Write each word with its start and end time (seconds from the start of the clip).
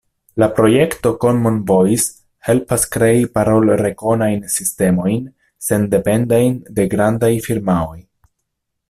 La 0.41 0.45
projekto 0.59 1.09
Common 1.25 1.57
Voice 1.71 2.07
helpas 2.47 2.85
krei 2.95 3.19
parolrekonajn 3.37 4.41
sistemojn, 4.57 5.21
sendependajn 5.69 6.57
de 6.81 6.87
grandaj 6.95 7.33
firmaoj. 7.51 7.99